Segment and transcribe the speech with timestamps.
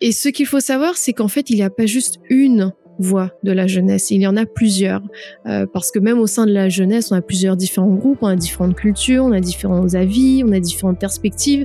[0.00, 3.30] Et ce qu'il faut savoir, c'est qu'en fait, il n'y a pas juste une voix
[3.42, 4.10] de la jeunesse.
[4.10, 5.02] Il y en a plusieurs,
[5.46, 8.26] euh, parce que même au sein de la jeunesse, on a plusieurs différents groupes, on
[8.26, 11.64] a différentes cultures, on a différents avis, on a différentes perspectives.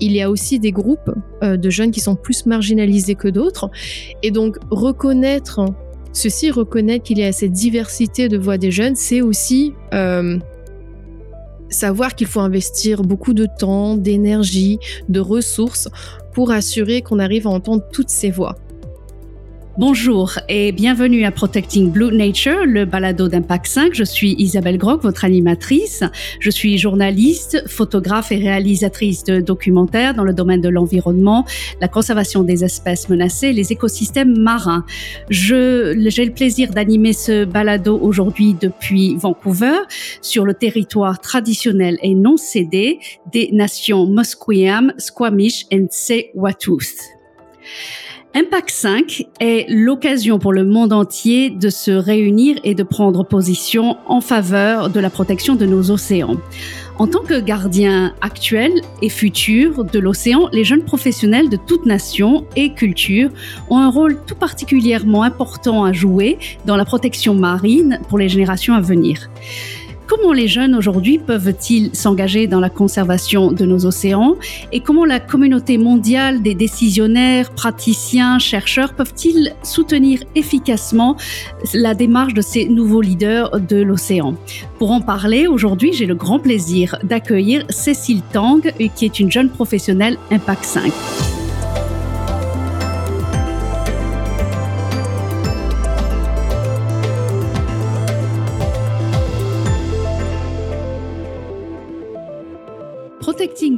[0.00, 1.10] Il y a aussi des groupes
[1.42, 3.70] euh, de jeunes qui sont plus marginalisés que d'autres.
[4.22, 5.64] Et donc, reconnaître
[6.12, 9.72] ceci, reconnaître qu'il y a cette diversité de voix des jeunes, c'est aussi...
[9.94, 10.38] Euh,
[11.72, 14.78] savoir qu'il faut investir beaucoup de temps, d'énergie,
[15.08, 15.88] de ressources
[16.32, 18.56] pour assurer qu'on arrive à entendre toutes ces voix.
[19.78, 23.94] Bonjour et bienvenue à Protecting Blue Nature, le balado d'Impact 5.
[23.94, 26.04] Je suis Isabelle Groc, votre animatrice.
[26.40, 31.46] Je suis journaliste, photographe et réalisatrice de documentaires dans le domaine de l'environnement,
[31.80, 34.84] la conservation des espèces menacées les écosystèmes marins.
[35.30, 39.78] Je, j'ai le plaisir d'animer ce balado aujourd'hui depuis Vancouver
[40.20, 42.98] sur le territoire traditionnel et non cédé
[43.32, 46.92] des nations Musqueam, Squamish et Tsewatooth.
[48.34, 53.98] Impact 5 est l'occasion pour le monde entier de se réunir et de prendre position
[54.06, 56.38] en faveur de la protection de nos océans.
[56.98, 62.46] En tant que gardiens actuels et futurs de l'océan, les jeunes professionnels de toute nation
[62.56, 63.28] et culture
[63.68, 68.72] ont un rôle tout particulièrement important à jouer dans la protection marine pour les générations
[68.72, 69.28] à venir.
[70.14, 74.36] Comment les jeunes aujourd'hui peuvent-ils s'engager dans la conservation de nos océans
[74.70, 81.16] et comment la communauté mondiale des décisionnaires, praticiens, chercheurs peuvent-ils soutenir efficacement
[81.72, 84.34] la démarche de ces nouveaux leaders de l'océan?
[84.78, 88.60] Pour en parler, aujourd'hui, j'ai le grand plaisir d'accueillir Cécile Tang,
[88.94, 91.41] qui est une jeune professionnelle Impact 5.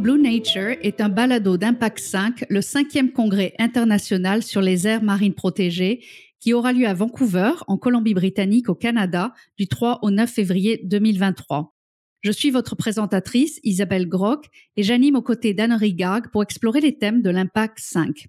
[0.00, 5.34] Blue Nature est un balado d'Impact 5, le cinquième congrès international sur les aires marines
[5.34, 6.04] protégées
[6.40, 11.74] qui aura lieu à Vancouver, en Colombie-Britannique, au Canada, du 3 au 9 février 2023.
[12.22, 14.46] Je suis votre présentatrice, Isabelle Groc,
[14.76, 18.26] et j'anime aux côtés d'Anne Rigag pour explorer les thèmes de l'Impact 5.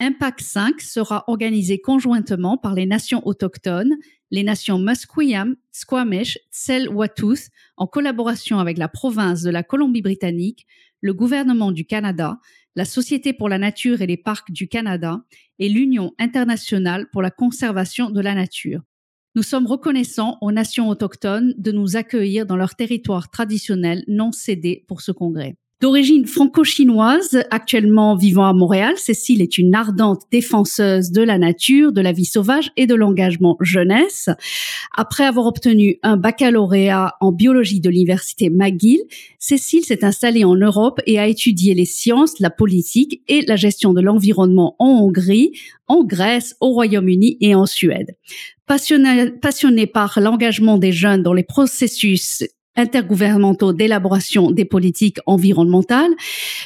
[0.00, 3.96] Impact 5 sera organisé conjointement par les nations autochtones,
[4.30, 10.66] les nations Musqueam, Squamish, Tsel-Watuth, en collaboration avec la province de la Colombie-Britannique,
[11.00, 12.38] le gouvernement du Canada,
[12.76, 15.24] la Société pour la nature et les parcs du Canada
[15.58, 18.82] et l'Union internationale pour la conservation de la nature.
[19.34, 24.84] Nous sommes reconnaissants aux nations autochtones de nous accueillir dans leur territoire traditionnel non cédé
[24.88, 25.56] pour ce congrès.
[25.80, 32.00] D'origine franco-chinoise, actuellement vivant à Montréal, Cécile est une ardente défenseuse de la nature, de
[32.00, 34.28] la vie sauvage et de l'engagement jeunesse.
[34.96, 38.98] Après avoir obtenu un baccalauréat en biologie de l'université McGill,
[39.38, 43.94] Cécile s'est installée en Europe et a étudié les sciences, la politique et la gestion
[43.94, 45.52] de l'environnement en Hongrie,
[45.86, 48.16] en Grèce, au Royaume-Uni et en Suède.
[48.66, 52.42] Passionnée, par l'engagement des jeunes dans les processus
[52.78, 56.12] intergouvernementaux d'élaboration des politiques environnementales.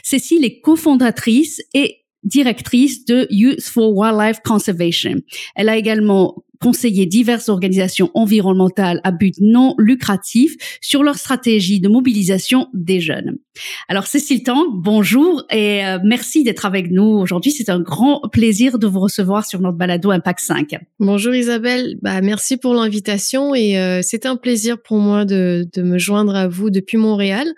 [0.05, 5.17] Cécile est cofondatrice et directrice de Youth for Wildlife Conservation.
[5.57, 11.89] Elle a également conseillé diverses organisations environnementales à but non lucratif sur leur stratégie de
[11.89, 13.37] mobilisation des jeunes.
[13.89, 17.51] Alors Cécile Tang, bonjour et euh, merci d'être avec nous aujourd'hui.
[17.51, 20.77] C'est un grand plaisir de vous recevoir sur notre balado Impact 5.
[21.01, 25.83] Bonjour Isabelle, bah, merci pour l'invitation et euh, c'est un plaisir pour moi de, de
[25.83, 27.53] me joindre à vous depuis Montréal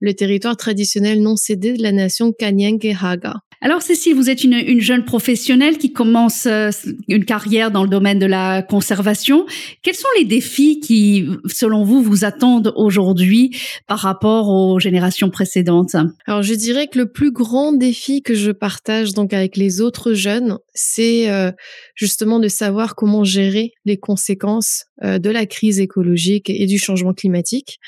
[0.00, 3.36] le territoire traditionnel non cédé de la nation Kanyang et Haga.
[3.64, 6.68] Alors Cécile, vous êtes une, une jeune professionnelle qui commence euh,
[7.08, 9.46] une carrière dans le domaine de la conservation.
[9.82, 15.96] Quels sont les défis qui, selon vous, vous attendent aujourd'hui par rapport aux générations précédentes?
[16.26, 20.12] Alors je dirais que le plus grand défi que je partage donc avec les autres
[20.12, 21.50] jeunes, c'est euh,
[21.94, 27.14] justement de savoir comment gérer les conséquences euh, de la crise écologique et du changement
[27.14, 27.78] climatique,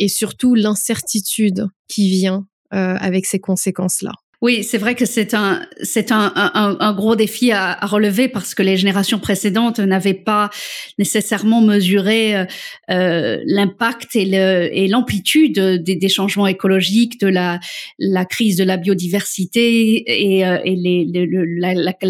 [0.00, 2.44] et surtout l'incertitude qui vient
[2.74, 4.12] avec ces conséquences-là.
[4.42, 8.26] Oui, c'est vrai que c'est un c'est un, un, un, gros défi à, à, relever
[8.26, 10.50] parce que les générations précédentes n'avaient pas
[10.98, 12.44] nécessairement mesuré euh,
[12.90, 17.60] euh l'impact et le et l'amplitude des, des, changements écologiques, de la
[18.00, 21.04] la crise de la biodiversité et, euh, et les,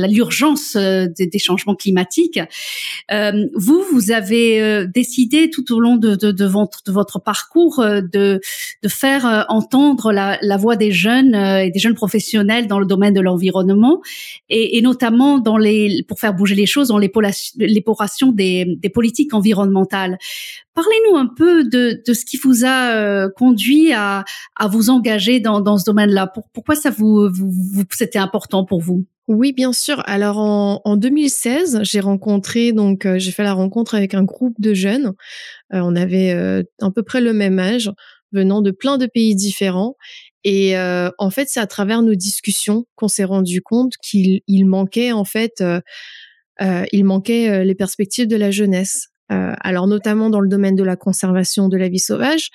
[0.09, 2.41] l'urgence euh, des, des, changements climatiques.
[3.11, 7.85] Euh, vous, vous avez décidé tout au long de, de, de, votre, de votre parcours
[7.85, 8.41] de
[8.83, 12.22] de faire entendre la, la voix des jeunes et des jeunes professionnels
[12.69, 14.01] dans le domaine de l'environnement
[14.49, 15.43] et, notamment
[16.09, 20.19] pour faire bouger les choses dans l'époration des, des politiques environnementales.
[20.75, 24.25] Parlez-nous un peu de, ce qui vous a euh, conduit à,
[24.71, 26.33] vous engager dans, ce domaine-là.
[26.55, 27.29] pourquoi ça vous,
[27.91, 29.05] c'était important pour vous?
[29.29, 30.03] Oui, bien sûr.
[30.07, 34.55] Alors en, en 2016, j'ai rencontré donc euh, j'ai fait la rencontre avec un groupe
[34.59, 35.13] de jeunes.
[35.75, 36.33] Euh, on avait
[36.81, 37.91] à peu près le même âge,
[38.33, 39.97] venant de plein de pays différents.
[40.45, 45.25] Et en fait, c'est à travers nos discussions qu'on s'est rendu compte qu'il manquait en
[45.25, 45.63] fait,
[46.61, 49.09] il manquait les perspectives de la jeunesse.
[49.29, 52.51] alors notamment dans le domaine de la conservation de la vie sauvage,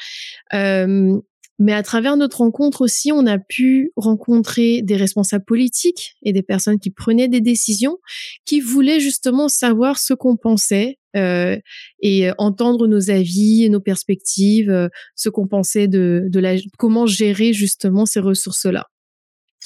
[1.60, 6.44] mais à travers notre rencontre aussi, on a pu rencontrer des responsables politiques et des
[6.44, 7.98] personnes qui prenaient des décisions,
[8.45, 11.58] qui voulaient justement savoir ce qu'on pensait euh,
[12.02, 18.06] et entendre nos avis nos perspectives, euh, ce qu'on pensait de, la, comment gérer justement
[18.06, 18.86] ces ressources-là.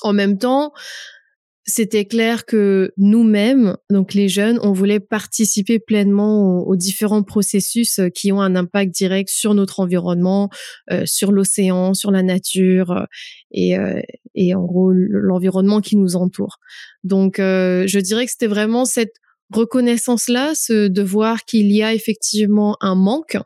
[0.02, 0.72] En même temps,
[1.66, 8.10] c'était clair que nous-mêmes, donc les jeunes, on voulait participer pleinement aux, différents processus euh,
[8.10, 10.50] qui ont un impact direct sur notre environnement,
[10.92, 13.06] euh, sur l'océan, sur la nature
[13.58, 14.02] euh,
[14.34, 16.58] et en gros l'environnement qui nous entoure.
[17.04, 19.16] Donc, je dirais que c'était vraiment cette
[19.56, 23.38] reconnaissance-là, ce de voir qu'il y a effectivement un manque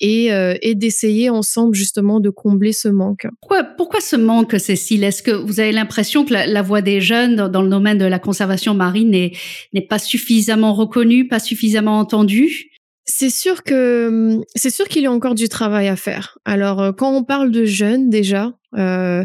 [0.00, 3.26] et, euh, et d'essayer ensemble justement de combler ce manque.
[3.40, 5.04] Pourquoi, pourquoi ce manque, Cécile?
[5.04, 8.18] Est-ce que vous avez l'impression que la, voix des jeunes dans, le domaine de la
[8.18, 12.70] conservation marine n'est pas suffisamment reconnue, pas suffisamment entendue?
[13.12, 16.38] C'est sûr que c'est sûr qu'il y a encore du travail à faire.
[16.44, 19.24] Alors euh, quand on parle de jeunes déjà, euh,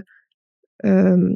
[0.85, 1.33] euh,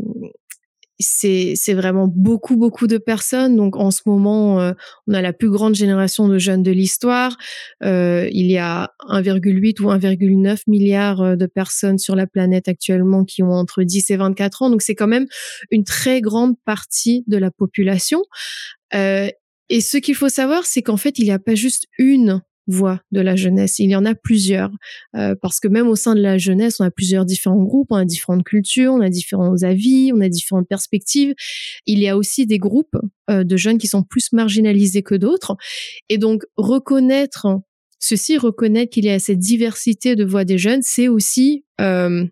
[0.99, 3.55] c'est vraiment beaucoup beaucoup de personnes.
[3.55, 4.73] Donc en ce moment, euh,
[5.07, 7.37] on a la plus grande génération de jeunes de l'histoire.
[7.83, 13.23] Euh, il y a 1,8 ou 1,9 milliard euh, de personnes sur la planète actuellement
[13.23, 14.69] qui ont entre 10 et 24 ans.
[14.69, 15.27] Donc c'est quand même
[15.71, 18.23] une très grande partie de la population.
[18.93, 23.01] et ce qu'il faut savoir, c'est qu'en fait, il n'y a pas juste une voix
[23.11, 23.79] de la jeunesse.
[23.79, 24.71] Il y en a plusieurs,
[25.15, 27.95] euh, parce que même au sein de la jeunesse, on a plusieurs différents groupes, on
[27.95, 31.33] a différentes cultures, on a différents avis, on a différentes perspectives.
[31.85, 32.95] Il y a aussi des groupes
[33.29, 35.57] euh, de jeunes qui sont plus marginalisés que d'autres.
[36.09, 37.47] Et donc, reconnaître
[37.99, 42.25] ceci, reconnaître qu'il y a cette diversité de voix des jeunes, c'est aussi euh,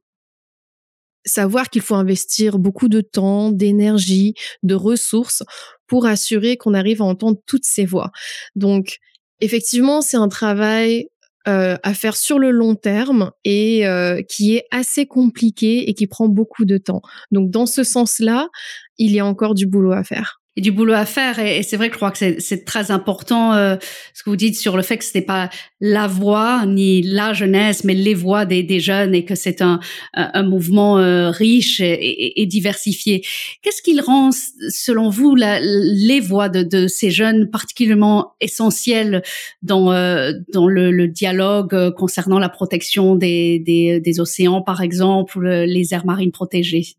[1.26, 4.34] savoir qu'il faut investir beaucoup de temps, d'énergie,
[4.64, 5.44] de ressources
[5.88, 8.12] pour assurer qu'on arrive à entendre toutes ces voix.
[8.56, 9.00] Donc,
[9.42, 11.08] effectivement, c'est un travail
[11.48, 16.06] euh, à faire sur le long terme et euh, qui est assez compliqué et qui
[16.06, 17.02] prend beaucoup de temps.
[17.32, 18.50] Donc, dans ce sens-là,
[18.98, 21.40] il y a encore du boulot à faire et du boulot à faire.
[21.40, 23.78] Et, c'est vrai que je crois que c'est très important euh,
[24.14, 25.50] ce que vous dites sur le fait que ce n'est pas
[25.80, 29.80] la voix ni la jeunesse, mais les voix des, des jeunes et que c'est un,
[30.14, 33.24] un, mouvement euh, riche et, et, diversifié.
[33.62, 34.32] Qu'est-ce qu'il rend,
[34.70, 39.22] selon vous, la, les voix de, de, ces jeunes particulièrement essentielles
[39.62, 45.38] dans, euh, dans le, le, dialogue concernant la protection des, des, des océans, par exemple,
[45.38, 46.98] ou les aires marines protégées?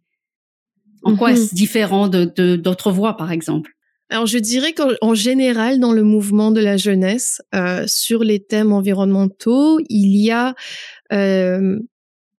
[1.02, 1.56] En quoi est-ce mhm.
[1.56, 3.72] différent de d'autres voix, par exemple?
[4.10, 8.72] Alors je dirais qu'en général, dans le mouvement de la jeunesse, euh, sur les thèmes
[8.72, 10.54] environnementaux, il y a
[11.12, 11.78] euh,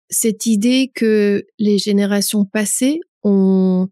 [0.08, 3.88] cette idée que les générations passées ont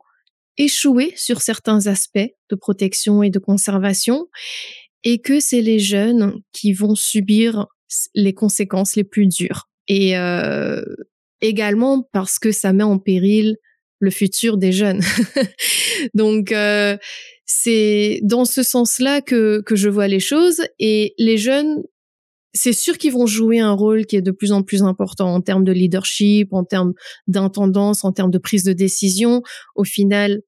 [0.56, 4.26] échoué sur certains aspects de protection et de conservation,
[5.04, 7.66] et que c'est les jeunes qui vont subir
[8.14, 9.68] les conséquences les plus dures.
[9.86, 10.82] Et euh,
[11.42, 13.56] également parce que ça met en péril
[13.98, 15.00] le futur des jeunes.
[16.14, 16.96] Donc euh,
[17.44, 21.82] c'est dans ce sens-là que que je vois les choses et les jeunes
[22.56, 25.40] c'est sûr qu'ils vont jouer un rôle qui est de plus en plus important en
[25.40, 26.94] termes de leadership, en termes
[27.26, 29.42] d'intendance, en termes de prise de décision.
[29.74, 30.40] Au final,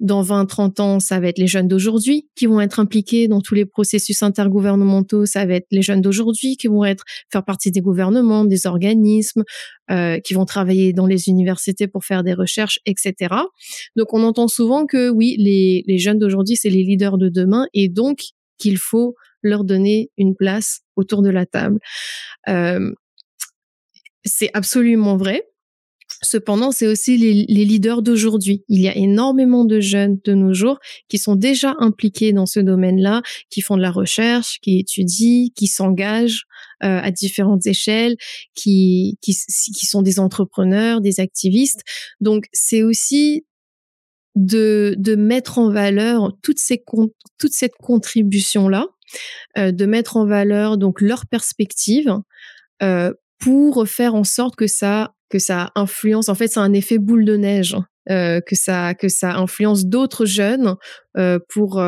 [0.00, 3.40] dans 20, 30 ans, ça va être les jeunes d'aujourd'hui qui vont être impliqués dans
[3.40, 5.24] tous les processus intergouvernementaux.
[5.26, 9.44] Ça va être les jeunes d'aujourd'hui qui vont être faire partie des gouvernements, des organismes,
[9.90, 13.34] euh, qui vont travailler dans les universités pour faire des recherches, etc.
[13.96, 17.66] Donc, on entend souvent que oui, les, les jeunes d'aujourd'hui, c'est les leaders de demain,
[17.72, 18.20] et donc
[18.58, 21.78] qu'il faut leur donner une place autour de la table.
[22.48, 22.92] Euh,
[24.24, 25.44] c'est absolument vrai.
[26.26, 28.64] Cependant, c'est aussi les, leaders d'aujourd'hui.
[28.68, 30.78] Il y a énormément de jeunes de nos jours
[31.08, 35.68] qui sont déjà impliqués dans ce domaine-là, qui font de la recherche, qui étudient, qui
[35.68, 36.46] s'engagent
[36.82, 38.16] euh, à différentes échelles,
[38.54, 41.82] qui, qui, sont des entrepreneurs, des activistes.
[42.20, 43.44] Donc, c'est aussi
[44.34, 48.86] de, de mettre en valeur toute cette contribution-là,
[49.58, 52.12] euh, de mettre en valeur donc leur perspective
[52.82, 56.28] euh, pour faire en sorte que ça que ça influence.
[56.28, 57.76] En fait, c'est un effet boule de neige.
[58.08, 60.76] que ça que ça influence d'autres jeunes
[61.48, 61.82] pour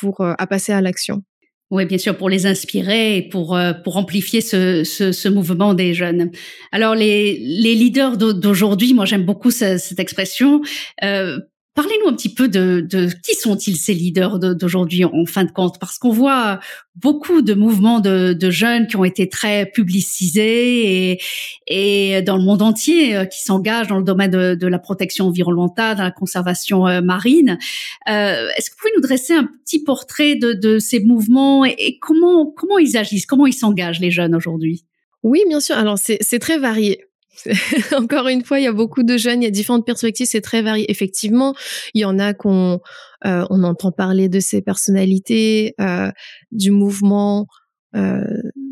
[0.00, 1.22] pour à passer à l'action.
[1.70, 5.94] Oui, bien sûr, pour les inspirer et pour, pour amplifier ce, ce, ce, mouvement des
[5.94, 6.30] jeunes.
[6.70, 10.60] Alors, les, les leaders d'aujourd'hui, moi j'aime beaucoup cette, cette expression,
[11.02, 11.38] euh,
[11.74, 15.80] Parlez-nous un petit peu de, de qui sont-ils ces leaders d'aujourd'hui en fin de compte?
[15.80, 16.60] Parce qu'on voit
[16.96, 21.20] beaucoup de mouvements de, de, jeunes qui ont été très publicisés et,
[21.66, 25.28] et dans le monde entier euh, qui s'engagent dans le domaine de, de, la protection
[25.28, 27.58] environnementale, de la conservation euh, marine.
[28.06, 31.98] Euh, Est-ce que vous pouvez nous dresser un petit portrait de, ces mouvements et, et,
[31.98, 34.84] comment comment ils agissent, comment ils s'engagent les jeunes aujourd'hui?
[35.22, 35.76] Oui, bien sûr.
[35.76, 37.06] Alors c'est très varié.
[37.96, 40.40] Encore une fois, il y a beaucoup de jeunes, il y a différentes perspectives, c'est
[40.40, 40.90] très varié.
[40.90, 41.54] Effectivement,
[41.94, 42.80] il y en a qu'on
[43.24, 46.10] euh, on entend parler de ces personnalités, euh,
[46.50, 47.46] du mouvement
[47.94, 48.24] euh,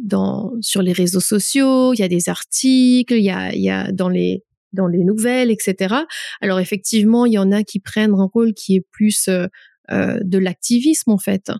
[0.05, 1.95] dans sur les réseaux sociaux.
[1.95, 5.05] Il y a des articles, il y a il y a dans les dans les
[5.05, 5.95] nouvelles, etc.
[6.40, 9.47] Alors effectivement, il y en a qui prennent un rôle qui est plus euh,
[9.90, 11.50] de l'activisme en fait,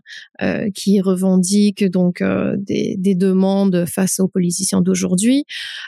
[0.41, 5.43] euh, qui revendique donc euh, des, des, demandes face aux politiciens d'aujourd'hui.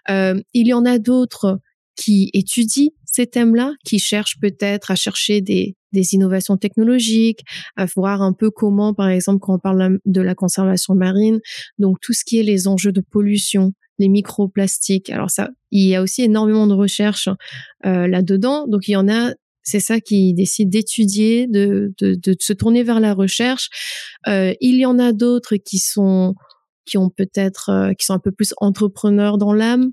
[0.10, 1.60] il y en a d'autres
[1.96, 7.42] qui étudient ces thèmes-là, qui cherchent peut-être à chercher des, des innovations technologiques,
[7.76, 11.40] à voir un peu comment, par exemple, quand on parle de la conservation marine,
[11.78, 15.10] donc tout ce qui est les enjeux de pollution, les microplastiques.
[15.12, 17.30] Alors ça, il y a aussi énormément de recherches
[17.86, 18.68] euh, là-dedans.
[18.68, 19.34] Donc il y en a
[19.64, 23.70] c'est ça qui décide d'étudier, de, de, de, se tourner vers la recherche.
[24.28, 26.36] Euh, il y en a d'autres qui sont
[26.86, 29.92] qui ont peut-être euh, qui sont un peu plus entrepreneurs dans l'âme,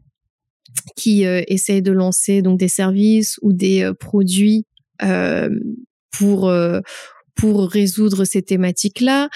[0.97, 4.67] qui euh, essayent de lancer donc des services ou des euh, produits
[5.03, 5.49] euh,
[6.11, 6.53] pour
[7.37, 9.31] pour résoudre ces thématiques-là.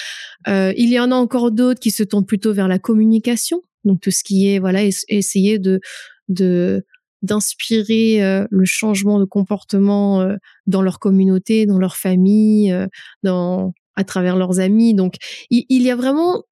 [0.46, 4.10] il y en a encore d'autres qui se tournent plutôt vers la communication, donc tout
[4.10, 5.80] ce qui est voilà essayer de
[6.28, 6.84] de
[7.24, 12.86] d'inspirer euh, le changement de comportement euh, dans leur communauté, dans leur famille, euh,
[13.22, 14.94] dans à travers leurs amis.
[14.94, 15.14] Donc
[15.50, 16.42] il, y a vraiment,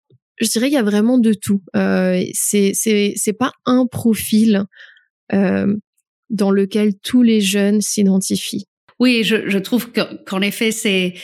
[0.40, 1.60] je dirais, il y a vraiment de tout.
[1.74, 4.64] c'est c'est c'est pas un profil
[5.30, 8.66] dans lequel tous les jeunes s'identifient.
[9.00, 11.14] Oui, je trouve qu'en effet, c'est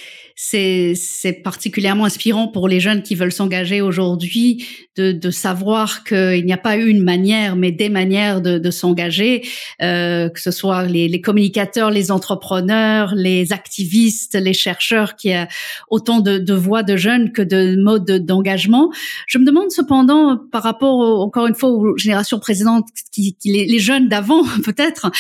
[0.40, 4.64] c'est particulièrement inspirant pour les jeunes qui veulent s'engager aujourd'hui
[4.96, 9.42] de, de savoir qu'il n'y a pas une manière, mais des manières de, de s'engager,
[9.82, 15.48] euh, que ce soit les, les, communicateurs, les entrepreneurs, les activistes, les chercheurs, qui a
[15.90, 18.92] autant de, de voix de jeunes que de modes d'engagement.
[19.26, 23.66] Je me demande cependant, par rapport encore une fois aux générations précédentes, qui, qui les,
[23.66, 25.10] les, jeunes d'avant peut-être,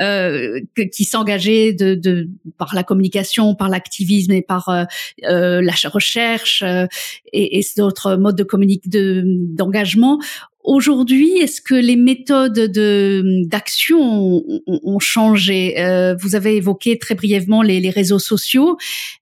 [0.00, 0.60] euh,
[0.92, 2.28] qui s'engageaient de, de,
[2.58, 4.84] par la communication, par l'activisme et par euh,
[5.24, 6.86] euh, la recherche euh,
[7.32, 10.18] et, et d'autres modes de communique d'engagement.
[10.62, 15.74] Aujourd'hui, est-ce que les méthodes de d'action ont, ont, changé?
[16.22, 18.78] Vous avez évoqué très brièvement les, les réseaux sociaux.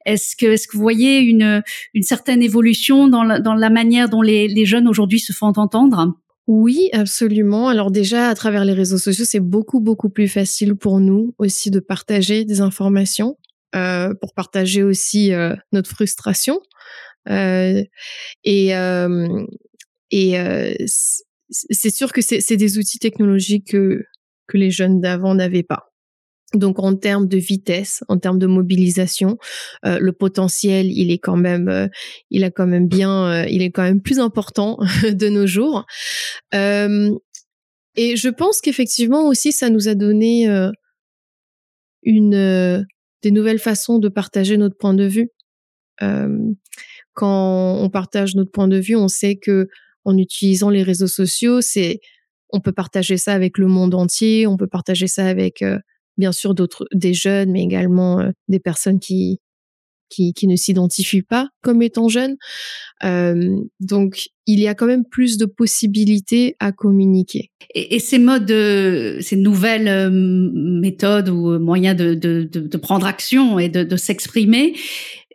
[0.06, 4.08] Est-ce que est-ce que vous voyez une une certaine évolution dans la, dans la manière
[4.08, 6.14] dont les, les jeunes aujourd'hui se font entendre?
[6.48, 7.68] Oui, absolument.
[7.68, 11.70] Alors déjà, à travers les réseaux sociaux, c'est beaucoup, beaucoup plus facile pour nous aussi
[11.70, 13.36] de partager des informations.
[13.74, 16.60] Euh, pour partager aussi euh, notre frustration.
[17.30, 17.82] Euh,
[18.44, 18.72] et
[20.10, 20.86] et
[21.48, 24.04] c'est sûr que c'est des outils technologiques que,
[24.46, 25.90] que les jeunes d'avant n'avaient pas.
[26.54, 29.38] Donc en termes de vitesse, en termes de mobilisation,
[29.86, 31.88] euh, le potentiel, il est quand même,
[32.28, 35.86] il a quand même bien, il est quand même plus important de nos jours.
[36.52, 40.46] et je pense qu'effectivement aussi, ça nous a donné
[42.02, 42.84] une
[43.22, 45.30] des nouvelles façons de partager notre point de vue.
[47.14, 49.68] Quand on partage notre point de vue, on sait que
[50.04, 52.00] en utilisant les réseaux sociaux, c'est
[52.50, 55.64] on peut partager ça avec le monde entier, on peut partager ça avec
[56.18, 59.40] bien sûr d'autres des jeunes, mais également des personnes qui
[60.12, 62.36] qui, qui ne s'identifient pas comme étant jeunes.
[63.04, 67.50] Euh, donc, il y a quand même plus de possibilités à communiquer.
[67.74, 73.06] Et, et ces modes, ces nouvelles euh, méthodes ou moyens de, de, de, de prendre
[73.06, 74.74] action et de, de s'exprimer,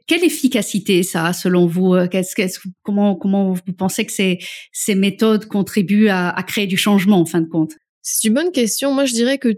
[0.08, 4.40] quelle efficacité ça a selon vous qu'est-ce, qu'est-ce, Comment comment vous pensez que ces,
[4.72, 7.74] ces méthodes contribuent à, à créer du changement en fin de compte?
[8.02, 8.94] C'est une bonne question.
[8.94, 9.50] Moi, je dirais que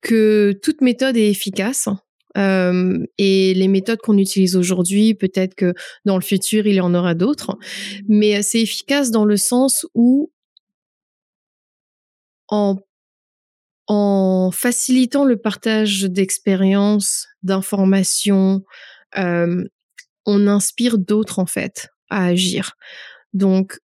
[0.00, 1.88] que toute méthode est efficace.
[2.36, 5.74] Et les méthodes qu'on utilise aujourd'hui, peut-être que
[6.04, 7.56] dans le futur, il y en aura d'autres.
[8.08, 10.32] Mais c'est efficace dans le sens où
[12.48, 12.76] en,
[14.52, 18.62] facilitant le partage d'expériences, d'informations,
[19.14, 22.74] on inspire d'autres en fait à agir.
[23.32, 23.78] Donc,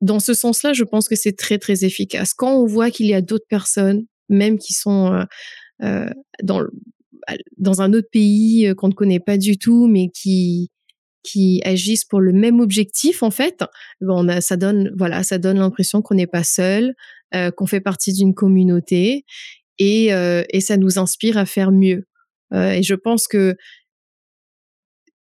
[0.00, 2.34] dans ce sens-là, je pense que c'est très très efficace.
[2.34, 5.24] Quand on voit qu'il y a d'autres personnes, même qui sont
[5.82, 6.10] euh,
[6.42, 6.62] dans
[7.56, 10.70] dans un autre pays qu'on ne connaît pas du tout, mais qui
[11.22, 13.64] qui agissent pour le même objectif en fait,
[14.00, 16.94] bon, on ça donne voilà, ça donne l'impression qu'on n'est pas seul,
[17.56, 19.24] qu'on fait partie d'une communauté
[19.78, 22.06] et, et ça nous inspire à faire mieux.
[22.54, 23.56] et je pense que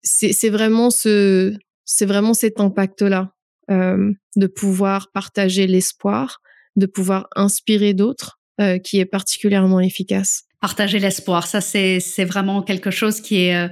[0.03, 1.55] c'est vraiment ce
[1.85, 3.33] c'est vraiment cet impact là
[3.69, 6.41] de pouvoir partager l'espoir,
[6.75, 8.39] de pouvoir inspirer d'autres,
[8.83, 10.43] qui est particulièrement efficace.
[10.63, 13.69] Partager l'espoir, ça c'est vraiment quelque chose qui est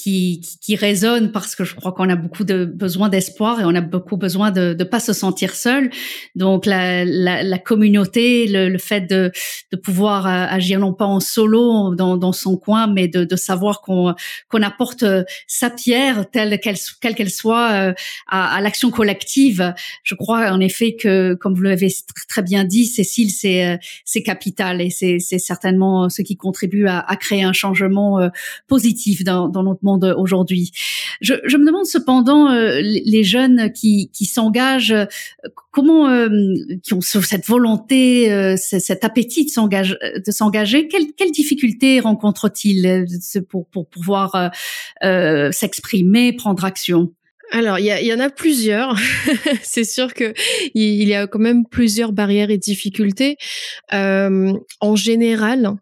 [0.00, 3.74] qui, qui, résonne parce que je crois qu'on a beaucoup de besoin d'espoir et on
[3.74, 5.90] a beaucoup besoin de ne pas se sentir seul.
[6.34, 9.30] Donc la, la, la communauté, le, le, fait de,
[9.72, 13.36] de pouvoir euh, agir non pas en solo dans, dans son coin, mais de, de
[13.36, 14.14] savoir qu'on
[14.48, 17.92] qu'on apporte euh, sa pierre telle qu'elle quelle qu'elle soit euh,
[18.26, 19.74] à, à l'action collective.
[20.02, 21.92] Je crois en effet que, comme vous l'avez
[22.28, 27.16] très bien dit, Cécile, c'est c'est capital et c'est certainement ce qui contribue à, à
[27.16, 28.30] créer un changement
[28.66, 30.70] positif dans, dans notre monde aujourd'hui.
[31.20, 35.06] Je, me demande cependant, euh, les jeunes qui, s'engagent, euh,
[35.70, 36.28] comment, euh,
[36.82, 39.50] qui ont cette volonté, euh, cet appétit de
[40.30, 43.06] s'engager, quelles, difficultés rencontrent-ils
[43.48, 44.50] pour, pouvoir
[45.52, 47.12] s'exprimer, prendre action?
[47.52, 48.96] Alors, il y, y, en a plusieurs.
[49.62, 50.32] c'est sûr que
[50.74, 53.36] il y a quand même plusieurs barrières et difficultés.
[53.92, 55.72] Euh, en général,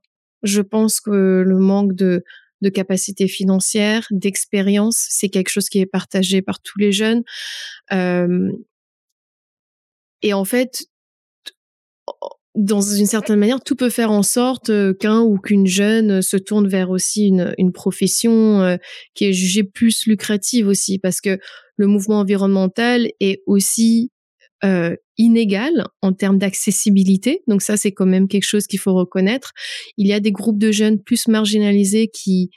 [0.42, 2.24] je pense que le manque de
[2.62, 5.06] de capacité financière, d'expérience.
[5.08, 7.22] C'est quelque chose qui est partagé par tous les jeunes.
[7.92, 8.50] Euh,
[10.22, 10.86] et en fait,
[12.54, 16.66] dans une certaine manière, tout peut faire en sorte qu'un ou qu'une jeune se tourne
[16.66, 18.78] vers aussi une, une profession
[19.14, 21.38] qui est jugée plus lucrative aussi, parce que
[21.76, 24.10] le mouvement environnemental est aussi
[24.64, 27.42] euh, inégal en termes d'accessibilité.
[27.48, 29.52] Donc ça, c'est quand même quelque chose qu'il faut reconnaître.
[29.96, 32.50] Il y a des groupes de jeunes plus marginalisés qui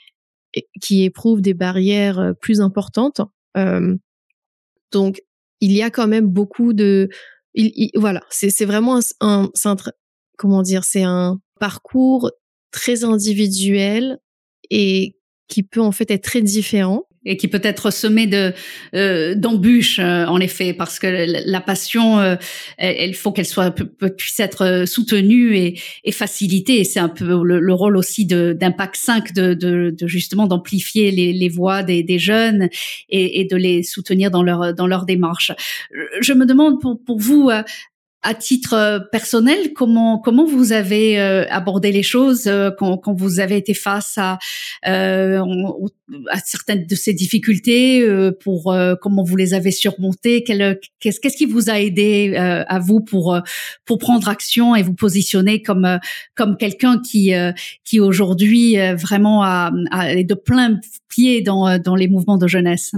[0.80, 3.22] qui éprouvent des barrières euh, plus importantes.
[3.56, 3.96] Euh,
[4.92, 5.22] donc
[5.60, 7.08] il y a quand même beaucoup de
[7.54, 9.76] il, voilà, c'est vraiment un, un
[10.38, 12.30] comment dire, c'est un parcours
[12.70, 14.18] très individuel
[14.70, 15.16] et
[15.48, 18.52] qui peut en fait être très différent et qui peut être semé de
[18.94, 21.06] euh, d'embûches euh, en effet parce que
[21.46, 22.36] la, passion euh,
[22.78, 26.84] elle, faut qu'elle soit puisse être soutenue et, et facilitée.
[26.84, 31.32] C'est un peu le, rôle aussi de d'impact 5 de, de, de justement d'amplifier les,
[31.32, 32.68] les voix des, des jeunes
[33.08, 35.52] et, et, de les soutenir dans leur dans leur démarche.
[36.20, 37.50] Je me demande pour pour vous
[38.22, 43.12] à titre euh, personnel, comment comment vous avez euh, abordé les choses euh, quand, quand,
[43.12, 44.38] vous avez été face à
[44.84, 48.06] à certaines de ces difficultés
[48.42, 50.44] pour comment vous les avez surmontées?
[50.44, 53.38] Qu'est-ce qu'est-ce qui vous a aidé à vous pour
[53.84, 55.98] pour prendre action et vous positionner comme
[56.34, 57.32] comme quelqu'un qui
[57.84, 62.92] qui aujourd'hui vraiment a, a, est de plein pied dans dans les mouvements de jeunesse?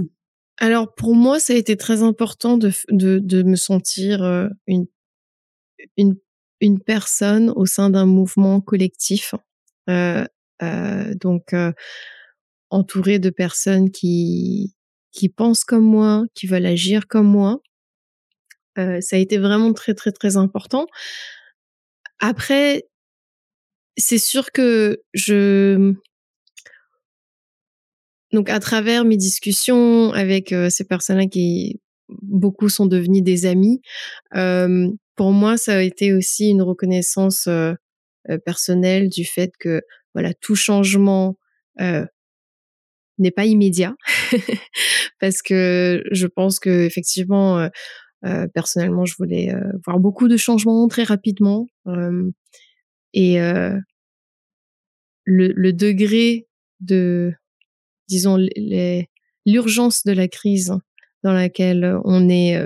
[0.57, 4.87] Alors pour moi, ça a été très important de, de, de me sentir une
[5.97, 6.15] une,
[6.61, 9.35] une personne au sein d'un mouvement collectif.
[9.89, 10.25] Euh,
[10.61, 11.71] euh, donc, euh,
[12.69, 14.75] entourée de personnes qui,
[15.11, 17.61] qui pensent comme moi, qui veulent agir comme moi.
[18.77, 20.85] Ça a été vraiment très, très, très important.
[22.19, 22.83] Après,
[23.95, 25.93] c'est sûr que je...
[28.33, 33.81] Donc, à travers mes discussions avec ces personnes-là qui, beaucoup sont devenus des amis,
[34.35, 37.73] euh, pour moi, ça a été aussi une reconnaissance euh,
[38.45, 39.81] personnelle du fait que
[40.13, 41.37] voilà tout changement
[41.79, 42.05] euh,
[43.17, 43.95] n'est pas immédiat.
[45.19, 47.69] Parce que je pense que effectivement
[48.53, 49.53] personnellement je voulais
[49.85, 51.67] voir beaucoup de changements très rapidement.
[53.13, 53.83] Et le,
[55.25, 56.47] le, degré
[56.79, 57.33] de
[58.07, 58.37] disons
[59.45, 60.73] l'urgence de la crise
[61.25, 62.63] dans laquelle on est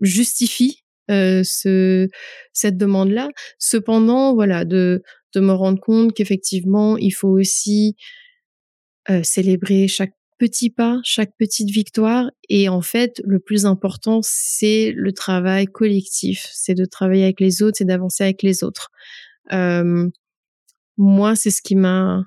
[0.00, 2.08] justifie ce,
[2.52, 3.28] cette demande-là.
[3.58, 5.02] Cependant, voilà, de,
[5.34, 7.96] de me rendre compte qu'effectivement, il faut aussi
[9.22, 12.30] célébrer chaque petit pas, chaque petite victoire.
[12.48, 16.48] Et en fait, le plus important, c'est le travail collectif.
[16.52, 18.90] C'est de travailler avec les autres, c'est d'avancer avec les autres.
[20.96, 22.24] Moi, c'est ce qui m'a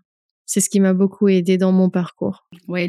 [0.49, 2.47] c'est ce qui m'a beaucoup aidé dans mon parcours.
[2.67, 2.87] Oui,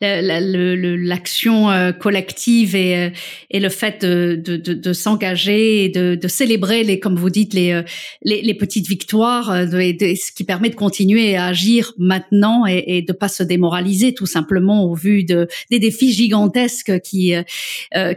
[0.00, 3.10] l'action euh, collective et, euh,
[3.50, 7.82] et le fait de, de, s'engager et de, célébrer les, comme vous dites, les, euh,
[8.22, 13.28] les, petites victoires, ce qui permet de continuer à agir maintenant et, et de pas
[13.28, 17.34] se démoraliser tout simplement au vu de, des défis gigantesques qui,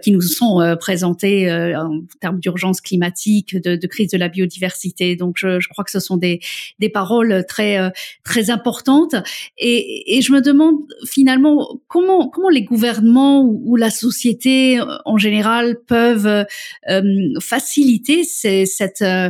[0.01, 5.17] qui nous sont présentés en termes d'urgence climatique, de, crise de la biodiversité.
[5.17, 6.39] Donc, je, je crois que ce sont des,
[6.79, 7.91] des paroles très,
[8.23, 9.15] très importante.
[9.57, 15.77] Et, je me demande finalement comment comment les gouvernements ou, la société euh, en général
[15.87, 16.45] peuvent
[16.89, 17.01] euh,
[17.39, 18.65] faciliter ces,
[19.01, 19.29] euh,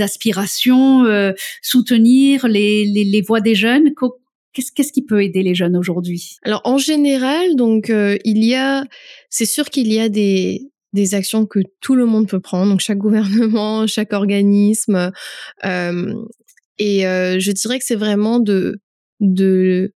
[0.00, 1.04] aspirations,
[1.62, 3.92] soutenir les, les, voix des jeunes.
[4.52, 6.36] Qu'est-ce, qu'est-ce qui peut aider les jeunes aujourd'hui?
[6.42, 8.84] Alors en général, donc il y a,
[9.30, 12.80] c'est sûr qu'il y a des des actions que tout le monde peut prendre, donc
[12.80, 15.10] chaque gouvernement, chaque organisme,
[16.78, 18.80] et euh, je dirais que c'est vraiment de,
[19.20, 19.92] de,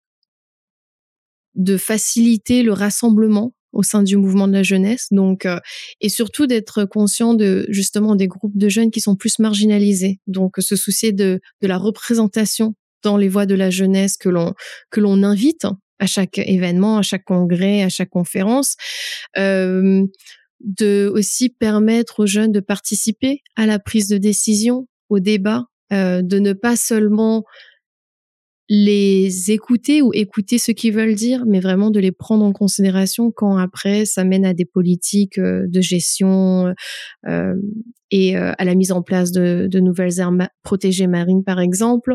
[1.55, 5.09] de faciliter le rassemblement au sein du mouvement de la jeunesse.
[5.11, 5.59] Donc, euh,
[6.01, 10.21] et surtout d'être conscient de justement des groupes de jeunes qui sont plus marginalisés.
[10.27, 14.55] Donc, se soucier de, de la représentation dans les voix de la jeunesse que l'on
[14.91, 15.67] que l'on invite
[15.99, 18.77] à chaque événement, à chaque congrès, à chaque conférence.
[19.37, 20.07] Euh,
[20.61, 26.23] de aussi permettre aux jeunes de participer à la prise de décision, au débat, euh,
[26.23, 27.45] de ne pas seulement
[28.71, 33.31] les écouter ou écouter ce qu'ils veulent dire, mais vraiment de les prendre en considération
[33.31, 36.75] quand après ça mène à des politiques euh, de gestion
[37.27, 37.55] euh,
[38.11, 40.31] et à la mise en place de, de nouvelles aires
[40.63, 42.15] protégées marines, par exemple.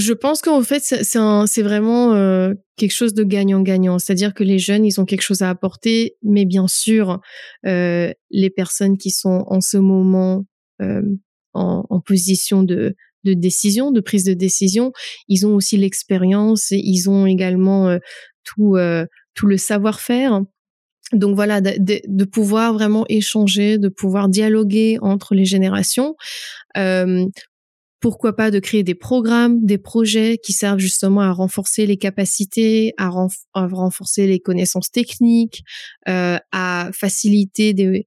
[0.00, 3.98] Je pense qu'en fait, c'est vraiment euh, quelque chose de gagnant-gagnant.
[3.98, 7.20] C'est-à-dire que les jeunes, ils ont quelque chose à apporter, mais bien sûr,
[7.66, 10.46] euh, les personnes qui sont en ce moment
[10.80, 11.02] euh,
[11.52, 14.92] en, position de, décision, de prise de décision,
[15.28, 17.98] ils ont aussi l'expérience, ils ont également
[18.44, 20.40] tout, le savoir-faire.
[21.12, 26.16] Donc voilà, de, pouvoir vraiment échanger, de pouvoir dialoguer entre les générations.
[28.00, 32.94] Pourquoi pas de créer des programmes, des projets qui servent justement à renforcer les capacités,
[32.96, 33.10] à,
[33.54, 35.62] renforcer les connaissances techniques,
[36.08, 38.06] euh, à faciliter des,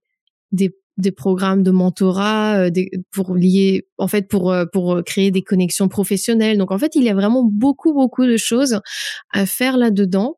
[1.16, 2.70] programmes de mentorat, euh,
[3.12, 6.58] pour lier, en fait, pour euh, créer des connexions professionnelles.
[6.58, 8.80] Donc en fait, il y a vraiment beaucoup beaucoup de choses
[9.32, 10.34] à faire là-dedans.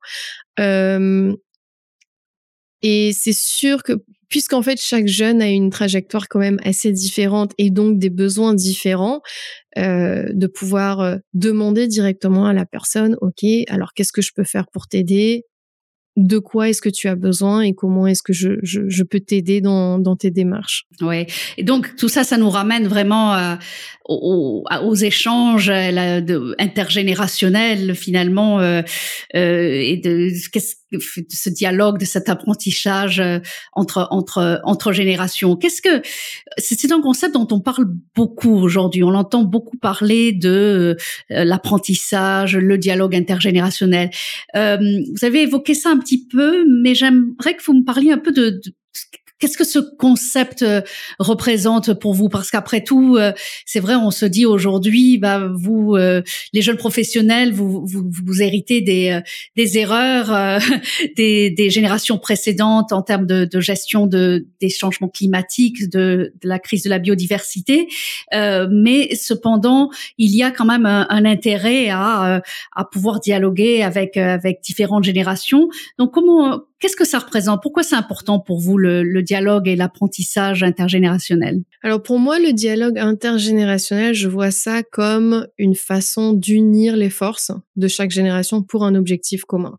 [2.83, 3.95] Et c'est sûr que
[4.29, 8.55] puisqu'en fait chaque jeune a une trajectoire quand même assez différente et donc des besoins
[8.55, 9.21] différents,
[9.79, 14.45] euh, de pouvoir euh, demander directement à la personne, ok, alors qu'est-ce que je peux
[14.45, 15.45] faire pour t'aider?
[16.17, 19.21] De quoi est-ce que tu as besoin et comment est-ce que je, je, je peux
[19.21, 20.85] t'aider dans, dans tes démarches?
[21.03, 21.27] Oui,
[21.59, 23.57] et donc tout ça, ça nous ramène vraiment euh,
[24.09, 28.81] aux, aux, échanges euh, de, intergénérationnels finalement euh,
[29.35, 30.69] euh, et de, de
[31.29, 33.38] ce dialogue, de cet apprentissage euh,
[33.72, 35.57] entre entre entre générations.
[35.57, 36.03] Qu'est-ce que
[36.59, 39.03] c'est un concept dont on parle beaucoup aujourd'hui.
[39.03, 40.96] On entend beaucoup parler de
[41.29, 44.11] l'apprentissage, le dialogue intergénérationnel.
[44.55, 48.33] vous avez évoqué ça un petit peu, mais j'aimerais que vous me parliez un peu
[48.33, 48.75] de, de
[49.38, 50.81] Qu'est-ce que ce concept euh,
[51.18, 52.31] représente pour vous?
[52.31, 53.33] Parce qu'après tout, euh,
[53.66, 56.22] c'est vrai, on se dit aujourd'hui, bah, vous, euh,
[56.55, 59.20] les jeunes professionnels, vous, vous, vous héritez des,
[59.55, 60.59] des erreurs
[61.16, 66.49] des, des, générations précédentes en termes de, de gestion de, des changements climatiques, de, de,
[66.49, 67.88] la crise de la biodiversité.
[68.33, 72.40] mais cependant, il y a quand même un, un intérêt à,
[72.75, 75.68] à pouvoir dialoguer avec, avec différentes générations.
[75.99, 77.62] Donc, comment Qu'est-ce que ça représente?
[77.62, 81.62] Pourquoi c'est important pour vous le, le dialogue et l'apprentissage intergénérationnel?
[81.83, 87.51] Alors pour moi, le dialogue intergénérationnel, je vois ça comme une façon d'unir les forces
[87.77, 89.79] de chaque génération pour un objectif commun,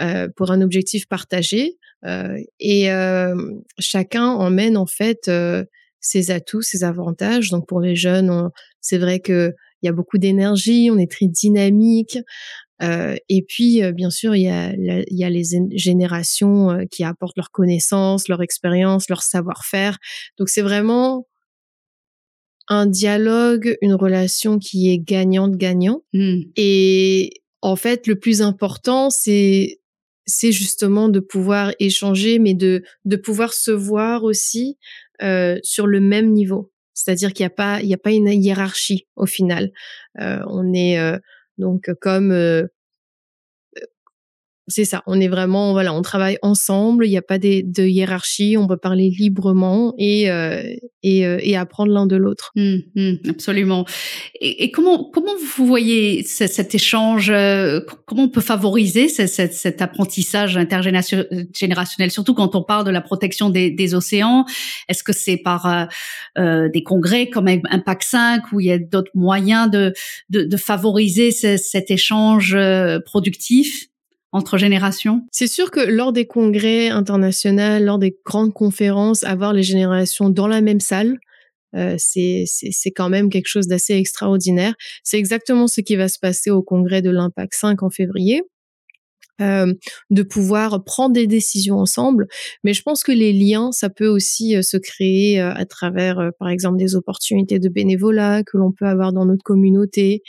[0.00, 1.78] euh, pour un objectif partagé.
[2.04, 3.34] Euh, et euh,
[3.78, 5.64] chacun emmène en fait euh,
[6.00, 7.50] ses atouts, ses avantages.
[7.50, 11.26] Donc pour les jeunes, c'est vrai que il y a beaucoup d'énergie, on est très
[11.26, 12.18] dynamique,
[12.82, 16.84] euh, et puis, euh, bien sûr, il y a, il y a les générations euh,
[16.90, 19.98] qui apportent leurs connaissances, leur expérience, leur savoir-faire.
[20.38, 21.26] Donc, c'est vraiment
[22.68, 26.02] un dialogue, une relation qui est gagnante-gagnant.
[26.12, 26.42] Mmh.
[26.56, 29.80] Et en fait, le plus important, c'est
[30.26, 34.76] c'est justement de pouvoir échanger, mais de de pouvoir se voir aussi
[35.22, 36.70] euh, sur le même niveau.
[36.92, 39.72] C'est-à-dire qu'il n'y a pas il y a pas une hiérarchie au final.
[40.20, 40.98] Euh, on est
[41.58, 42.32] donc, comme
[44.68, 45.02] c'est ça.
[45.06, 47.06] On est vraiment, voilà, on travaille ensemble.
[47.06, 48.56] Il n'y a pas de, hiérarchie.
[48.56, 50.62] On peut parler librement et euh,
[51.02, 52.50] et, euh, et, apprendre l'un de l'autre.
[52.56, 53.84] Mmh, mmh, absolument.
[54.40, 62.10] Et, comment comment vous voyez cet, échange euh, Comment on peut favoriser cet, apprentissage intergénérationnel,
[62.10, 64.44] surtout quand on parle de la protection des, océans?
[64.88, 65.88] Est-ce que c'est par
[66.38, 69.94] euh, des congrès comme Impact 5 où il y a d'autres moyens de,
[70.30, 72.56] de, de favoriser cet échange
[73.04, 73.87] productif?
[74.32, 79.62] Entre générations C'est sûr que lors des congrès internationaux, lors des grandes conférences, avoir les
[79.62, 81.18] générations dans la même salle,
[81.76, 82.46] euh, c'est
[82.94, 84.74] quand même quelque chose d'assez extraordinaire.
[85.02, 88.42] C'est exactement ce qui va se passer au congrès de l'Impact 5 en février.
[89.40, 89.72] Euh,
[90.10, 92.26] de pouvoir prendre des décisions ensemble.
[92.64, 96.18] Mais je pense que les liens, ça peut aussi euh, se créer euh, à travers,
[96.18, 100.22] euh, par exemple, des opportunités de bénévolat que l'on peut avoir dans notre communauté,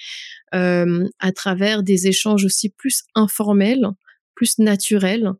[0.51, 3.87] à travers des échanges aussi plus informels,
[4.35, 5.31] plus naturels,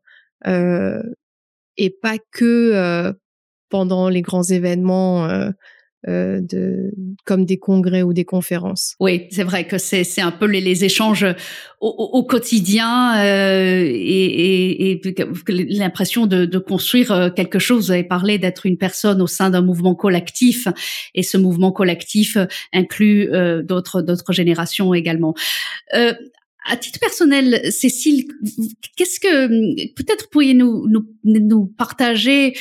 [0.46, 3.12] et pas que
[3.68, 5.28] pendant les grands événements
[6.08, 6.92] euh, de,
[7.26, 8.96] comme des congrès ou des conférences.
[9.00, 11.26] Oui, c'est vrai que c'est, c'est un peu les, échanges
[11.80, 15.02] au, au quotidien euh, et, et, et
[15.68, 17.86] l'impression de, de, construire euh, quelque chose.
[17.86, 20.68] Vous avez parlé d'être une personne au sein d'un mouvement collectif
[21.14, 22.38] et ce mouvement collectif
[22.72, 25.34] inclut euh, d'autres, d'autres générations également.
[25.94, 26.14] Euh,
[26.66, 28.26] à titre personnel, Cécile,
[28.96, 32.54] qu'est-ce que peut-être pourriez nous, nous, nous partager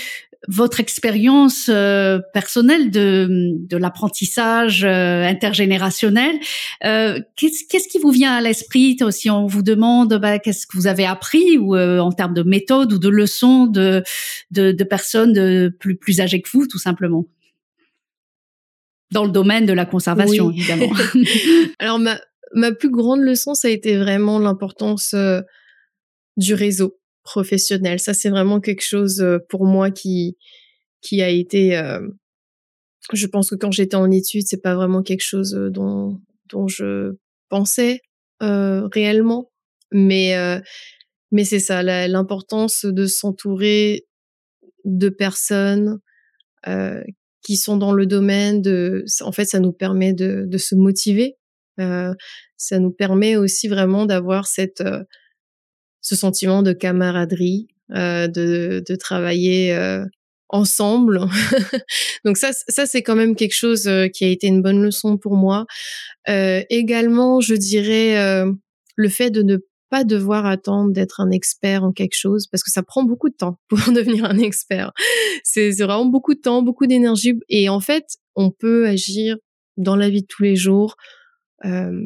[0.47, 6.39] votre expérience euh, personnelle de, de l'apprentissage euh, intergénérationnel,
[6.85, 10.77] euh, qu'est-ce, qu'est-ce qui vous vient à l'esprit si on vous demande bah, qu'est-ce que
[10.77, 14.03] vous avez appris ou en termes de méthode ou de leçons de,
[14.51, 17.25] de, de personnes de plus, plus âgées que vous, tout simplement?
[19.11, 20.93] Dans le domaine de la conservation, évidemment.
[21.79, 22.19] Alors ma,
[22.53, 25.15] ma plus grande leçon, ça a été vraiment l'importance
[26.37, 26.98] du réseau
[27.29, 27.99] professionnel.
[27.99, 30.35] Ça, c'est vraiment quelque chose euh, pour moi qui
[31.01, 31.77] qui a été.
[31.77, 32.01] Euh,
[33.13, 36.19] je pense que quand j'étais en études, c'est pas vraiment quelque chose euh, dont
[36.51, 37.13] dont je
[37.49, 38.01] pensais
[38.41, 39.51] réellement,
[39.91, 40.33] mais
[41.31, 44.07] mais c'est ça, l'importance de s'entourer
[44.85, 45.99] de personnes
[47.43, 49.03] qui sont dans le domaine de.
[49.21, 51.35] En fait, ça nous permet de, de se motiver.
[51.77, 54.83] ça nous permet aussi vraiment d'avoir cette
[56.01, 60.05] ce sentiment de camaraderie, euh, de, de, travailler euh,
[60.49, 61.21] ensemble.
[62.25, 65.17] Donc ça, ça c'est quand même quelque chose euh, qui a été une bonne leçon
[65.17, 65.65] pour moi.
[66.27, 68.51] Euh, également, je dirais euh,
[68.95, 69.57] le fait de ne
[69.89, 73.35] pas devoir attendre d'être un expert en quelque chose parce que ça prend beaucoup de
[73.35, 74.91] temps pour devenir un expert.
[75.43, 79.37] C'est vraiment beaucoup de temps, beaucoup d'énergie et en fait, on peut agir
[79.77, 80.95] dans la vie de tous les jours.
[81.65, 82.01] Euh,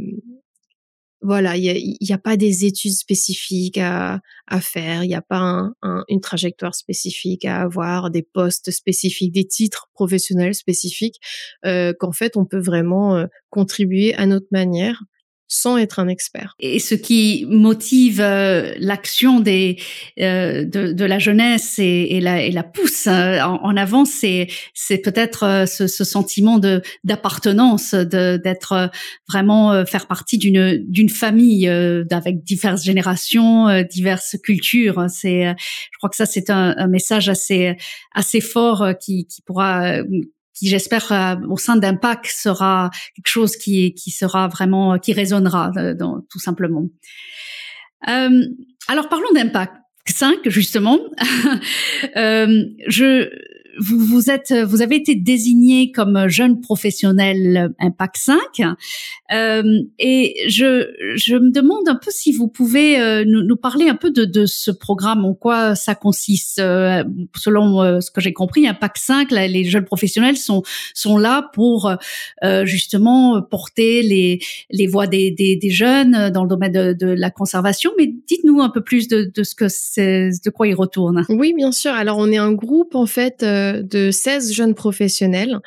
[1.24, 5.22] voilà, il n'y a, a, pas des études spécifiques à, à faire, il n'y a
[5.22, 11.20] pas un, une trajectoire spécifique à avoir, des postes spécifiques, des titres professionnels spécifiques,
[11.66, 15.02] euh, qu'en fait on peut vraiment euh, contribuer à notre manière
[15.54, 16.56] sans être un expert.
[16.60, 19.78] Et ce qui motive euh, l'action des
[20.20, 24.48] euh, de, de, la jeunesse et, et, la, et la pousse euh, en, avant, c'est
[24.74, 28.90] c'est peut-être ce, ce, sentiment de d'appartenance, de d'être
[29.30, 35.06] vraiment faire partie d'une d'une famille avec diverses générations, diverses cultures.
[35.10, 37.78] C'est, je crois que ça c'est un, un, message assez
[38.16, 40.00] assez fort qui qui pourra
[40.54, 45.72] qui j'espère euh, au sein d'Impact sera quelque chose qui qui sera vraiment qui résonnera
[45.78, 45.96] euh,
[46.30, 46.86] tout simplement.
[48.08, 48.46] Euh,
[48.88, 49.74] alors parlons d'Impact
[50.08, 51.00] 5 justement.
[52.16, 53.30] euh, je
[53.80, 58.40] vous, vous êtes, vous avez été désigné comme jeune professionnel Impact 5,
[59.34, 59.64] euh,
[60.00, 63.96] et je, je me demande un peu si vous pouvez euh, nous, nous, parler un
[63.96, 66.60] peu de, de, ce programme, en quoi ça consiste.
[66.60, 67.04] Euh,
[67.36, 70.62] selon euh, ce que j'ai compris, Impact 5, là, les jeunes professionnels sont
[70.94, 71.92] sont là pour
[72.44, 77.08] euh, justement porter les les voix des, des, des, jeunes dans le domaine de, de
[77.08, 77.92] la conservation.
[77.98, 81.26] Mais dites-nous un peu plus de, de ce que c'est, de quoi ils retournent.
[81.30, 81.92] Oui, bien sûr.
[81.94, 83.44] Alors on est un groupe en fait
[83.82, 85.60] de 16 jeunes professionnels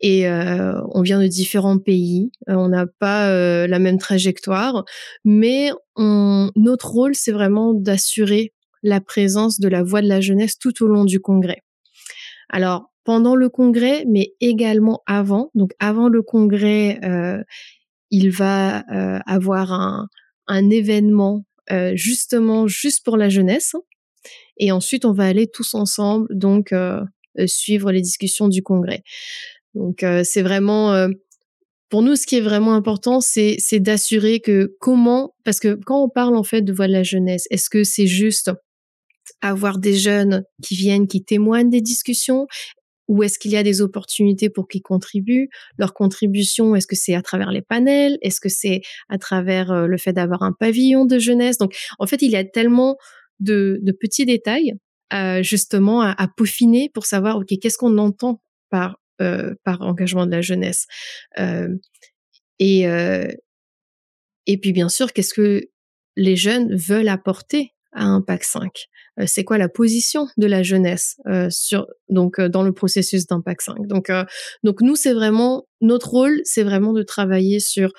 [0.00, 2.30] et euh, on vient de différents pays.
[2.48, 4.84] Euh, on n'a pas euh, la même trajectoire,
[5.24, 8.52] mais notre rôle, c'est vraiment d'assurer
[8.84, 11.62] la présence de la voix de la jeunesse tout au long du congrès.
[12.48, 17.00] Alors, pendant le congrès, mais également avant, donc avant le congrès,
[18.12, 18.84] il va
[19.26, 20.06] avoir un,
[20.46, 21.44] un événement
[21.94, 23.74] justement juste pour la jeunesse.
[24.56, 26.72] Et ensuite, on va aller tous ensemble, donc
[27.46, 29.02] suivre les discussions du congrès.
[29.74, 31.08] Donc euh, c'est vraiment euh,
[31.88, 36.08] pour nous, ce qui est vraiment important, c'est d'assurer que comment, parce que quand on
[36.10, 38.50] parle en fait de voix de la jeunesse, est-ce que c'est juste
[39.40, 42.46] avoir des jeunes qui viennent, qui témoignent des discussions
[43.08, 45.48] ou est-ce qu'il y a des opportunités pour qu'ils contribuent?
[45.78, 48.18] Leur contribution, est-ce que c'est à travers les panels?
[48.20, 51.56] Est-ce que c'est à travers euh, le fait d'avoir un pavillon de jeunesse?
[51.56, 52.98] Donc, en fait, il y a tellement
[53.40, 54.74] de, petits détails
[55.12, 60.30] euh, justement à, peaufiner pour savoir, ok, qu'est-ce qu'on entend par euh, par engagement de
[60.30, 60.86] la jeunesse?
[62.58, 62.86] Et
[64.48, 65.68] et puis bien sûr, qu'est-ce que
[66.16, 68.88] les jeunes veulent apporter à Impact 5
[69.20, 73.26] euh, C'est quoi la position de la jeunesse euh, sur donc euh, dans le processus
[73.26, 74.10] d'Impact 5 Donc
[74.62, 77.92] donc nous c'est vraiment notre rôle, c'est vraiment de travailler sur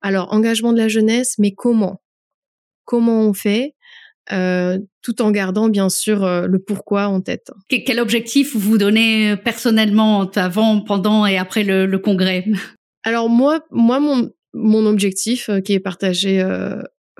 [0.00, 2.00] alors engagement de la jeunesse, mais comment?
[2.84, 3.74] Comment on fait?
[4.28, 7.50] Tout en gardant bien sûr le pourquoi en tête.
[7.68, 12.44] Quel objectif vous donnez personnellement avant, pendant et après le, le congrès?
[13.04, 16.46] Alors moi, moi mon, mon objectif qui est partagé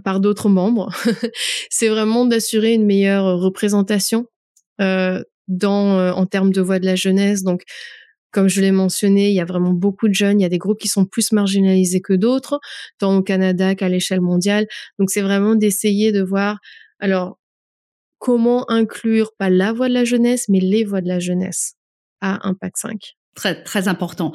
[0.04, 0.90] par d'autres membres,
[1.70, 4.26] c'est vraiment d'assurer une meilleure représentation
[4.80, 7.42] euh, dans euh, en termes de voix de la jeunesse.
[7.42, 7.62] Donc,
[8.30, 10.40] comme je l'ai mentionné, il y a vraiment beaucoup de jeunes.
[10.40, 12.60] Il y a des groupes qui sont plus marginalisés que d'autres,
[12.98, 14.66] tant au Canada qu'à l'échelle mondiale.
[14.98, 16.58] Donc, c'est vraiment d'essayer de voir,
[17.00, 17.38] alors,
[18.18, 21.74] comment inclure pas la voix de la jeunesse, mais les voix de la jeunesse
[22.20, 24.32] à Impact 5 très très important.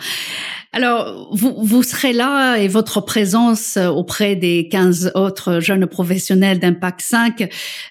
[0.71, 7.02] Alors, vous, vous serez là et votre présence auprès des 15 autres jeunes professionnels d'Impact
[7.02, 7.49] 5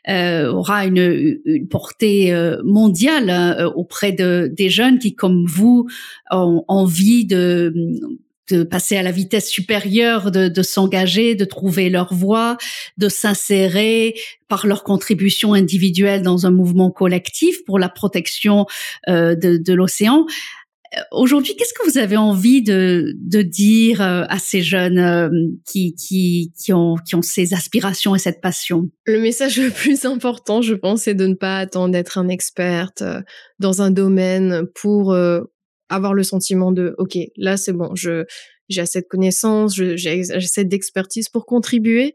[0.08, 5.86] euh, aura une, une portée euh, mondiale euh, auprès de, des jeunes qui, comme vous,
[6.30, 7.74] ont envie de
[8.50, 12.56] de passer à la vitesse supérieure, de, de s'engager, de trouver leur voie,
[12.98, 14.14] de s'insérer
[14.48, 18.66] par leur contribution individuelle dans un mouvement collectif pour la protection
[19.08, 20.26] euh, de, de l'océan.
[21.10, 25.30] Aujourd'hui, qu'est-ce que vous avez envie de, de dire euh, à ces jeunes euh,
[25.64, 28.90] qui, qui, qui, ont, qui ont ces aspirations et cette passion?
[29.06, 33.00] Le message le plus important, je pense, c'est de ne pas attendre d'être un experte
[33.00, 33.22] euh,
[33.58, 35.16] dans un domaine pour
[35.94, 38.24] avoir le sentiment de OK, là c'est bon, je
[38.68, 42.14] j'ai assez de connaissances, j'ai assez d'expertise pour contribuer.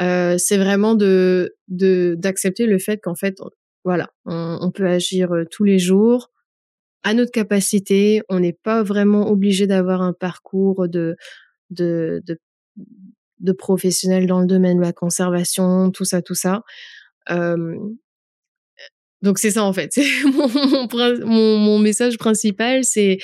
[0.00, 3.38] Euh, c'est vraiment de d'accepter le fait qu'en fait,
[3.84, 6.30] voilà, on, peut agir tous les jours
[7.02, 8.22] à notre capacité.
[8.28, 11.16] On n'est pas vraiment obligé d'avoir un parcours de,
[11.70, 12.38] de, de,
[13.40, 16.62] de dans le domaine de la conservation, tout ça, tout ça.
[19.22, 19.96] Donc c'est ça en fait.
[21.24, 23.18] Mon, message principal, c'est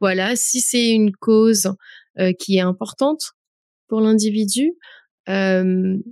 [0.00, 1.72] voilà, si c'est une cause
[2.38, 3.32] qui est importante
[3.88, 4.72] pour l'individu,
[5.26, 6.02] il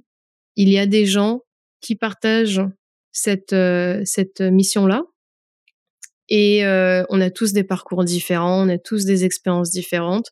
[0.56, 1.42] y a des gens
[1.80, 2.62] qui partagent
[3.12, 3.54] cette,
[4.04, 5.02] cette mission-là
[6.30, 10.28] et euh, on a tous des parcours différents, on a tous des expériences différentes.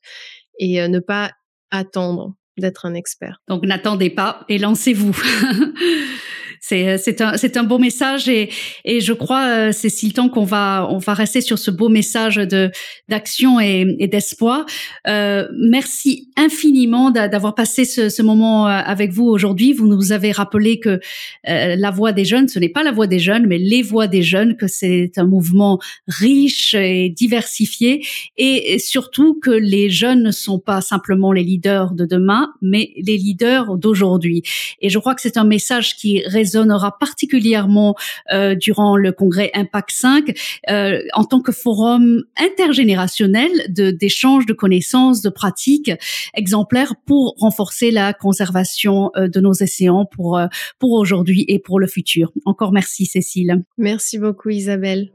[0.60, 1.32] Et euh, ne pas
[1.70, 3.42] attendre d'être un expert.
[3.48, 5.16] Donc n'attendez pas et lancez-vous.
[6.68, 8.50] C'est euh, c'est un c'est un beau message et
[8.84, 12.70] et je crois Cécile tant qu'on va on va rester sur ce beau message de
[13.08, 14.66] d'action et, et d'espoir.
[15.06, 19.72] Euh, merci infiniment d'avoir passé ce, ce moment avec vous aujourd'hui.
[19.72, 21.00] Vous nous avez rappelé que
[21.48, 24.06] euh, la voix des jeunes ce n'est pas la voix des jeunes mais les voix
[24.06, 28.04] des jeunes que c'est un mouvement riche et diversifié
[28.36, 33.16] et surtout que les jeunes ne sont pas simplement les leaders de demain mais les
[33.16, 34.42] leaders d'aujourd'hui.
[34.82, 37.94] Et je crois que c'est un message qui résonne résonnera particulièrement
[38.32, 40.38] euh, durant le congrès Impact 5
[40.70, 45.92] euh, en tant que forum intergénérationnel de d'échange de connaissances, de pratiques
[46.34, 50.40] exemplaires pour renforcer la conservation euh, de nos océans pour
[50.78, 52.32] pour aujourd'hui et pour le futur.
[52.44, 53.62] Encore merci Cécile.
[53.76, 55.10] Merci beaucoup Isabelle.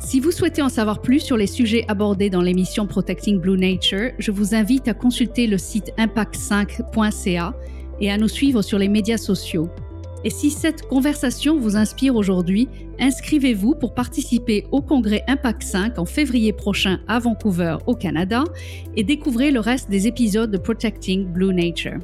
[0.00, 4.12] Si vous souhaitez en savoir plus sur les sujets abordés dans l'émission Protecting Blue Nature,
[4.18, 7.54] je vous invite à consulter le site impact5.ca
[8.00, 9.68] et à nous suivre sur les médias sociaux.
[10.24, 16.06] Et si cette conversation vous inspire aujourd'hui, inscrivez-vous pour participer au congrès Impact 5 en
[16.06, 18.44] février prochain à Vancouver, au Canada,
[18.96, 21.98] et découvrez le reste des épisodes de Protecting Blue Nature.